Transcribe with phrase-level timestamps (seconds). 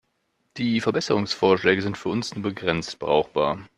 [0.57, 3.69] Die Verbesserungsvorschläge sind für uns nur begrenzt brauchbar.